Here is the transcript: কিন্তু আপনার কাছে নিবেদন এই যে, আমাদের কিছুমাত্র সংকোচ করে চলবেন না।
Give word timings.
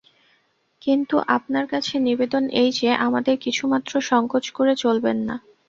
কিন্তু 0.81 1.15
আপনার 1.37 1.65
কাছে 1.67 1.93
নিবেদন 1.99 2.43
এই 2.61 2.69
যে, 2.71 2.89
আমাদের 3.05 3.35
কিছুমাত্র 3.37 3.91
সংকোচ 4.01 4.45
করে 4.51 4.73
চলবেন 4.75 5.17
না। 5.27 5.35